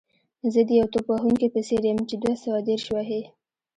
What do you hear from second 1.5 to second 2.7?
په څېر یم چې دوه سوه